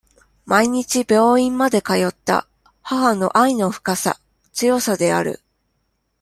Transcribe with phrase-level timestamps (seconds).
[0.47, 2.47] 毎日病院まで通った、
[2.81, 4.19] 母の愛の深さ、
[4.51, 5.41] 強さである。